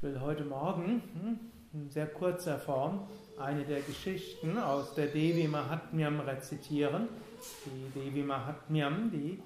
[0.00, 1.40] Ich will heute Morgen hm,
[1.72, 7.08] in sehr kurzer Form eine der Geschichten aus der Devi Mahatmyam rezitieren.
[7.66, 9.42] Die Devi Mahatmyam, die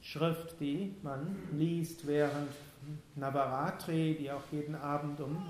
[0.00, 2.50] Schrift, die man liest während
[3.14, 5.40] Navaratri, die auch jeden Abend um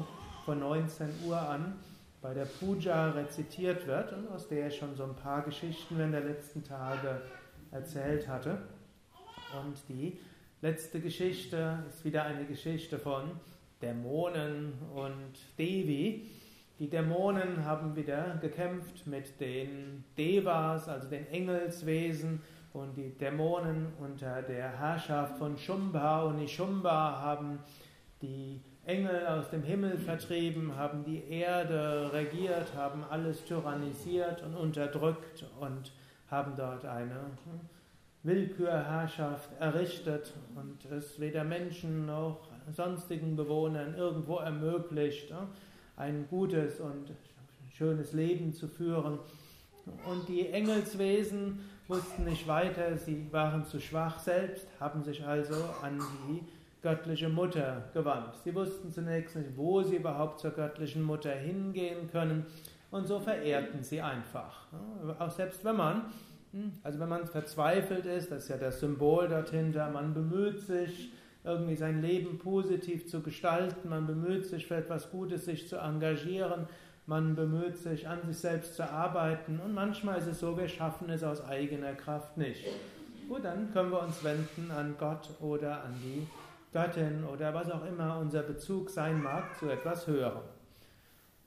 [0.44, 1.72] von 19 Uhr an
[2.20, 6.12] bei der Puja rezitiert wird und aus der ich schon so ein paar Geschichten in
[6.12, 7.22] der letzten Tage
[7.70, 8.58] erzählt hatte.
[9.64, 10.18] Und die
[10.60, 13.30] letzte Geschichte ist wieder eine Geschichte von
[13.82, 16.30] Dämonen und Devi.
[16.78, 22.40] Die Dämonen haben wieder gekämpft mit den Devas, also den Engelswesen,
[22.72, 27.58] und die Dämonen unter der Herrschaft von Shumba und Nishumba haben
[28.22, 35.44] die Engel aus dem Himmel vertrieben, haben die Erde regiert, haben alles tyrannisiert und unterdrückt
[35.60, 35.92] und
[36.30, 37.26] haben dort eine
[38.22, 45.32] Willkürherrschaft errichtet und es weder Menschen noch sonstigen Bewohnern irgendwo ermöglicht,
[45.96, 47.12] ein gutes und
[47.70, 49.18] schönes Leben zu führen.
[50.08, 56.00] Und die Engelswesen wussten nicht weiter, sie waren zu schwach selbst, haben sich also an
[56.28, 56.40] die
[56.82, 58.34] göttliche Mutter gewandt.
[58.44, 62.46] Sie wussten zunächst nicht, wo sie überhaupt zur göttlichen Mutter hingehen können
[62.90, 64.66] und so verehrten sie einfach.
[65.18, 66.02] Auch selbst wenn man
[66.52, 66.72] hm?
[66.82, 71.10] Also wenn man verzweifelt ist, das ist ja das Symbol dahinter, man bemüht sich,
[71.44, 76.68] irgendwie sein Leben positiv zu gestalten, man bemüht sich für etwas Gutes sich zu engagieren,
[77.06, 81.10] man bemüht sich an sich selbst zu arbeiten und manchmal ist es so, wir schaffen
[81.10, 82.64] es aus eigener Kraft nicht.
[83.28, 86.26] Gut, dann können wir uns wenden an Gott oder an die
[86.72, 90.42] Göttin oder was auch immer unser Bezug sein mag zu etwas Höherem.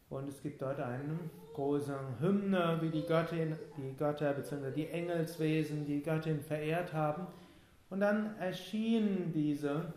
[0.10, 1.18] Und es gibt dort eine
[1.54, 4.72] große Hymne, wie die Göttin, die Götter bzw.
[4.72, 7.28] die Engelswesen die Göttin verehrt haben.
[7.90, 9.94] Und dann erschien diese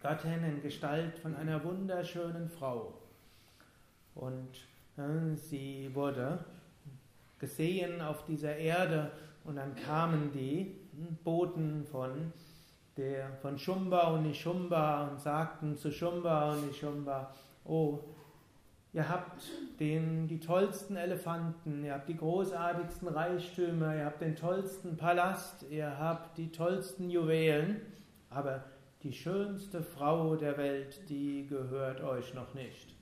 [0.00, 2.94] Göttin in Gestalt von einer wunderschönen Frau.
[4.14, 4.48] Und
[4.96, 6.44] äh, sie wurde
[7.38, 9.10] gesehen auf dieser Erde
[9.44, 10.76] und dann kamen die
[11.24, 12.32] Boten von,
[12.96, 17.32] der, von Shumba und Nishumba und sagten zu Shumba und Nishumba,
[17.64, 18.00] oh,
[18.94, 19.42] Ihr habt
[19.80, 25.98] den, die tollsten Elefanten, ihr habt die großartigsten Reichtümer, ihr habt den tollsten Palast, ihr
[25.98, 27.82] habt die tollsten Juwelen,
[28.30, 28.64] aber
[29.02, 32.94] die schönste Frau der Welt, die gehört euch noch nicht.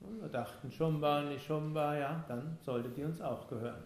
[0.00, 3.82] Und wir dachten, Shumba, nicht Shumba, ja, dann sollte die uns auch gehören.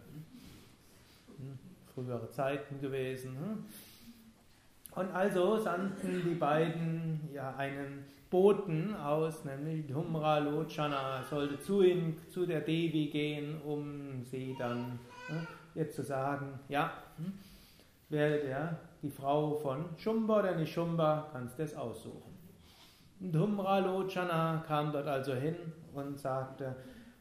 [1.39, 1.59] Hm,
[1.95, 3.37] frühere Zeiten gewesen.
[3.37, 3.65] Hm.
[4.94, 12.16] Und also sandten die beiden ja einen Boten aus, nämlich Dhumra Lochana, sollte zu ihm,
[12.31, 17.32] zu der Devi gehen, um sie dann ne, ihr zu sagen, ja, hm,
[18.09, 22.37] wer der, die Frau von Shumba oder nicht Shumba, kannst du es aussuchen.
[23.21, 25.56] Dhumra Lochana kam dort also hin
[25.93, 26.76] und sagte,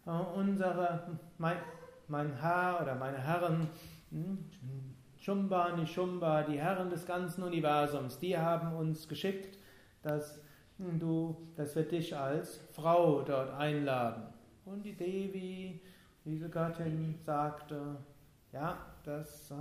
[0.05, 1.07] äh, unsere,
[1.37, 1.57] mein,
[2.07, 3.67] mein Herr oder meine Herren,
[4.11, 4.49] hm,
[5.23, 9.57] Shumba, Nishumba, die Herren des ganzen Universums, die haben uns geschickt,
[10.01, 10.41] dass
[10.77, 14.23] du, dass wir dich als Frau dort einladen.
[14.65, 15.79] Und die Devi,
[16.25, 17.95] diese Göttin, sagte,
[18.51, 19.53] ja, das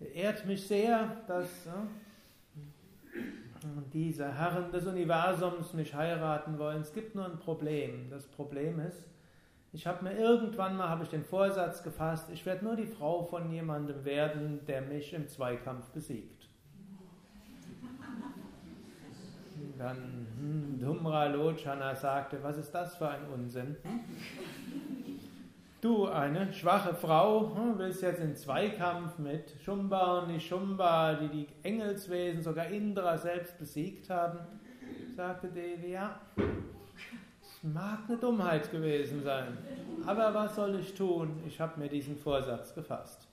[0.00, 1.70] äh, ehrt mich sehr, dass äh,
[3.92, 6.82] diese Herren des Universums mich heiraten wollen.
[6.82, 8.10] Es gibt nur ein Problem.
[8.10, 9.08] Das Problem ist,
[9.74, 13.24] ich habe mir irgendwann mal habe ich den Vorsatz gefasst, ich werde nur die Frau
[13.24, 16.48] von jemandem werden, der mich im Zweikampf besiegt.
[19.76, 23.76] Dann hm, Dhumra Lochana sagte, was ist das für ein Unsinn?
[25.80, 31.48] Du, eine schwache Frau, hm, willst jetzt in Zweikampf mit Shumba und Nishumba, die die
[31.64, 34.38] Engelswesen, sogar Indra selbst besiegt haben?
[35.16, 36.20] Sagte Devi, ja,
[37.72, 39.56] Mag eine Dummheit gewesen sein.
[40.04, 41.42] Aber was soll ich tun?
[41.46, 43.26] Ich habe mir diesen Vorsatz gefasst.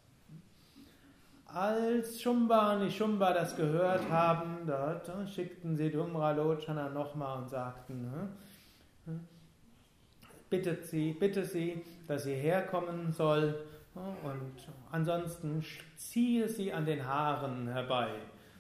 [1.48, 8.10] Als Shumba und Nishumba das gehört haben, dort schickten sie Dumra Lochana nochmal und sagten,
[9.06, 9.16] äh, äh,
[10.50, 13.54] bittet sie, bitte sie, dass sie herkommen soll
[13.96, 15.62] und ansonsten
[15.98, 18.12] ziehe sie an den Haaren herbei.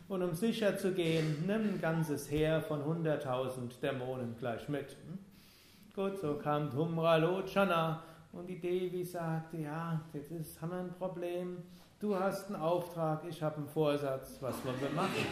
[0.09, 4.97] Und um sicher zu gehen, nimm ein ganzes Heer von 100.000 Dämonen gleich mit.
[5.93, 8.01] Gut, so kam Dhumra Lochana
[8.31, 11.57] und die Devi sagte, ja, jetzt ist, haben wir ein Problem.
[11.99, 15.25] Du hast einen Auftrag, ich habe einen Vorsatz, was wollen wir machen?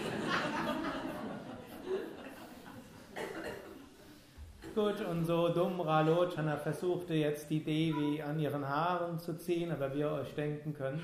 [4.76, 9.94] Gut, und so Dhumra Lochana versuchte jetzt die Devi an ihren Haaren zu ziehen, aber
[9.96, 11.00] wie ihr euch denken könnt,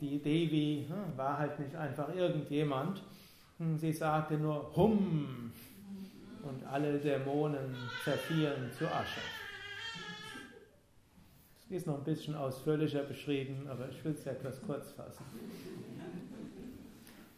[0.00, 3.00] die Devi war halt nicht einfach irgendjemand.
[3.76, 5.52] Sie sagte nur Hum
[6.44, 7.74] und alle Dämonen
[8.04, 9.20] zerfielen zu Asche.
[11.68, 15.24] Das ist noch ein bisschen ausführlicher beschrieben, aber ich will es etwas kurz fassen.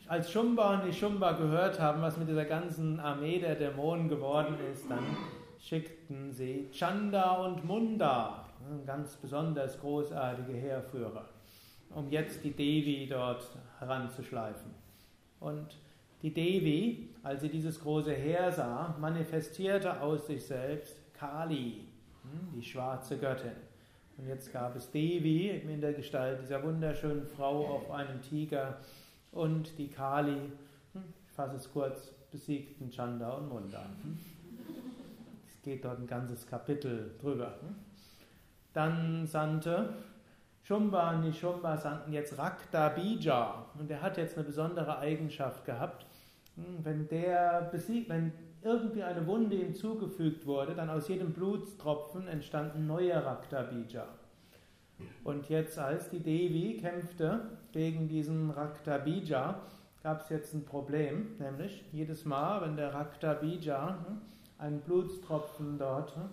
[0.08, 4.56] Als Shumba und die Shumba gehört haben, was mit dieser ganzen Armee der Dämonen geworden
[4.73, 5.05] ist, dann
[5.58, 8.47] schickten sie Chanda und Munda,
[8.85, 11.25] ganz besonders großartige Heerführer,
[11.91, 13.49] um jetzt die Devi dort
[13.79, 14.73] heranzuschleifen.
[15.41, 15.76] Und
[16.23, 21.88] die Devi, als sie dieses große Heer sah, manifestierte aus sich selbst Kali,
[22.23, 23.50] hm, die schwarze Göttin.
[24.17, 28.78] Und jetzt gab es Devi in der Gestalt dieser wunderschönen Frau auf einem Tiger
[29.32, 30.52] und die Kali,
[30.93, 33.90] hm, ich fasse es kurz, besiegten Chanda und Munda.
[35.49, 37.58] Es geht dort ein ganzes Kapitel drüber.
[38.72, 39.94] Dann sandte
[40.62, 46.06] Shumba und Nishumba sandten jetzt Rakta Bija und der hat jetzt eine besondere Eigenschaft gehabt.
[46.56, 48.32] Hm, wenn der besiegt, wenn
[48.62, 54.06] irgendwie eine Wunde ihm zugefügt wurde, dann aus jedem Blutstropfen entstanden neue Rakta Bija.
[55.25, 57.41] Und jetzt, als die Devi kämpfte
[57.73, 59.61] gegen diesen Rakta Bija,
[60.03, 64.20] gab es jetzt ein Problem, nämlich jedes Mal, wenn der Rakta Bija hm,
[64.58, 66.31] einen Blutstropfen dort hm,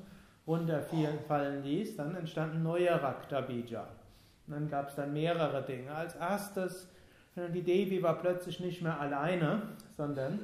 [0.47, 3.87] runterfallen ließ, dann entstanden neue Rakta Bija.
[4.47, 5.91] Und dann gab es dann mehrere Dinge.
[5.91, 6.89] Als erstes,
[7.35, 9.61] die Devi war plötzlich nicht mehr alleine,
[9.95, 10.39] sondern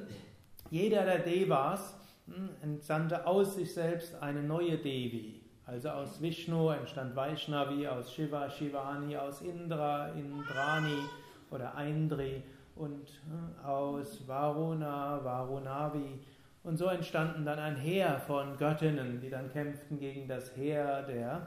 [0.70, 1.94] jeder der Devas
[2.26, 5.40] hm, entsandte aus sich selbst eine neue Devi.
[5.66, 10.98] Also aus Vishnu entstand Vaishnavi, aus Shiva Shivani, aus Indra Indrani
[11.50, 12.42] oder Eindri
[12.76, 16.20] und hm, aus Varuna Varunavi.
[16.62, 21.46] Und so entstanden dann ein Heer von Göttinnen, die dann kämpften gegen das Heer der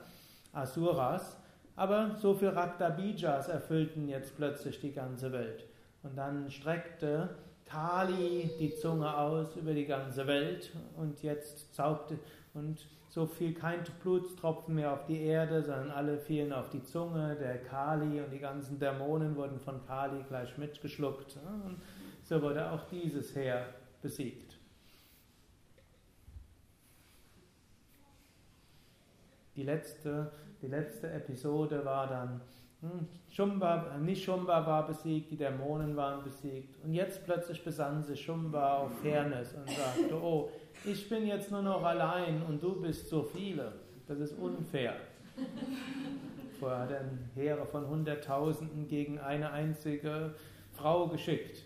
[0.53, 1.37] Asuras.
[1.75, 5.65] Aber so viele Raktabijas erfüllten jetzt plötzlich die ganze Welt.
[6.01, 7.29] Und dann streckte
[7.73, 12.19] Kali die Zunge aus über die ganze Welt und jetzt zaubte
[12.53, 17.35] und so fiel kein Blutstropfen mehr auf die Erde, sondern alle fielen auf die Zunge
[17.35, 21.37] der Kali und die ganzen Dämonen wurden von Kali gleich mitgeschluckt.
[21.63, 21.81] Und
[22.23, 23.65] so wurde auch dieses Heer
[24.01, 24.57] besiegt.
[29.55, 30.31] Die letzte
[30.63, 32.39] die letzte Episode war dann,
[33.29, 36.83] Shumba, nicht Shumba war besiegt, die Dämonen waren besiegt.
[36.83, 40.49] Und jetzt plötzlich besann sich Shumba auf Fairness und sagte, oh,
[40.85, 43.71] ich bin jetzt nur noch allein und du bist so viele.
[44.07, 44.95] Das ist unfair.
[46.59, 50.35] Vorher hat er Heere von Hunderttausenden gegen eine einzige
[50.73, 51.63] Frau geschickt.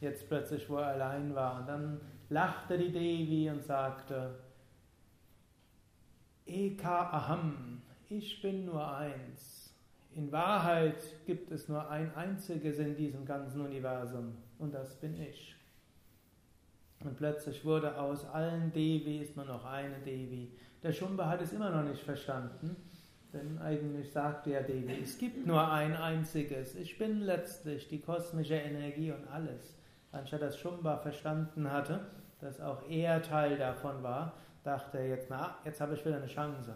[0.00, 1.60] Jetzt plötzlich, wo er allein war.
[1.60, 4.34] Und dann lachte die Devi und sagte,
[6.44, 9.55] Eka Aham, ich bin nur eins.
[10.16, 10.96] In Wahrheit
[11.26, 15.54] gibt es nur ein einziges in diesem ganzen Universum und das bin ich.
[17.04, 20.50] Und plötzlich wurde aus allen Devis nur noch eine Devi.
[20.82, 22.76] Der Shumba hat es immer noch nicht verstanden,
[23.34, 28.54] denn eigentlich sagte ja Devi, es gibt nur ein einziges, ich bin letztlich die kosmische
[28.54, 29.76] Energie und alles.
[30.12, 32.06] Anstatt dass Shumba verstanden hatte,
[32.40, 34.32] dass auch er Teil davon war,
[34.64, 36.74] dachte er jetzt, na, jetzt habe ich wieder eine Chance.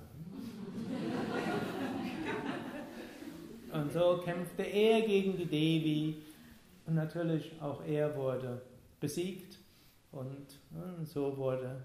[3.73, 6.23] Und so kämpfte er gegen die Devi.
[6.87, 8.61] Und natürlich auch er wurde
[8.99, 9.59] besiegt.
[10.11, 11.83] Und, und so wurde,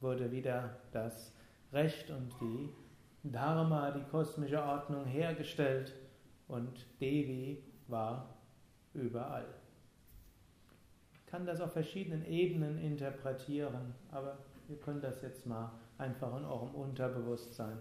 [0.00, 1.34] wurde wieder das
[1.72, 2.70] Recht und die
[3.22, 5.92] Dharma, die kosmische Ordnung hergestellt.
[6.46, 8.34] Und Devi war
[8.94, 9.46] überall.
[11.12, 14.38] Ich kann das auf verschiedenen Ebenen interpretieren, aber
[14.70, 17.76] ihr könnt das jetzt mal einfach in eurem Unterbewusstsein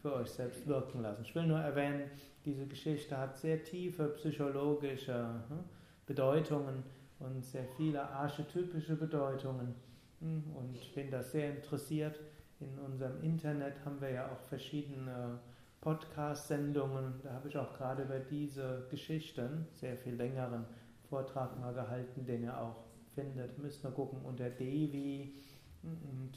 [0.00, 1.22] für euch selbst wirken lassen.
[1.22, 2.10] Ich will nur erwähnen,
[2.44, 5.14] diese Geschichte hat sehr tiefe psychologische
[5.48, 5.64] hm,
[6.06, 6.84] Bedeutungen
[7.18, 9.74] und sehr viele archetypische Bedeutungen.
[10.20, 12.18] Hm, und bin da sehr interessiert.
[12.60, 15.38] In unserem Internet haben wir ja auch verschiedene
[15.80, 17.20] Podcast-Sendungen.
[17.22, 20.64] Da habe ich auch gerade über diese Geschichten, sehr viel längeren
[21.08, 23.58] Vortrag mal gehalten, den ihr auch findet.
[23.58, 25.34] Müsst nur gucken unter Devi
[25.82, 26.32] und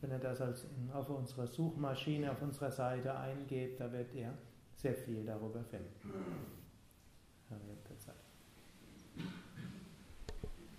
[0.00, 4.32] wenn ihr das als auf unserer Suchmaschine auf unserer Seite eingebt, da werdet ihr
[4.76, 5.92] sehr viel darüber finden.
[7.98, 8.23] Zeit.